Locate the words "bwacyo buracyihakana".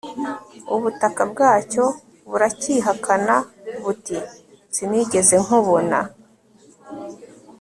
1.31-3.35